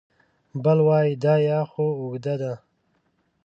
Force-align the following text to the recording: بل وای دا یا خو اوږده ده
بل 0.63 0.79
وای 0.87 1.09
دا 1.23 1.35
یا 1.49 1.59
خو 1.71 1.85
اوږده 2.01 2.35
ده 2.41 2.53